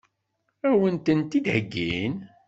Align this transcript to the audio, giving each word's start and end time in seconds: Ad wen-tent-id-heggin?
Ad 0.67 0.75
wen-tent-id-heggin? 0.79 2.15